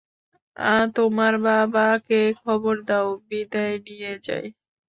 [0.95, 4.45] তোমার বাবাকে খবর দাও, বিদেয় নিয়ে যাই।